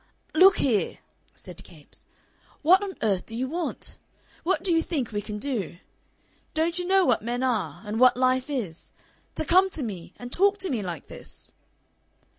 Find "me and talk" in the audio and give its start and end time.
9.83-10.57